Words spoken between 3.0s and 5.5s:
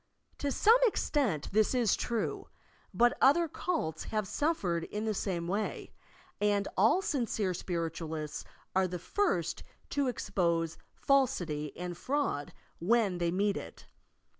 other cults have suffered in the same